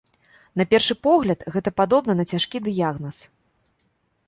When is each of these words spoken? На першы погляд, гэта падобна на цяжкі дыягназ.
На 0.61 0.65
першы 0.71 0.95
погляд, 1.07 1.45
гэта 1.57 1.69
падобна 1.83 2.17
на 2.19 2.27
цяжкі 2.33 2.65
дыягназ. 2.71 3.23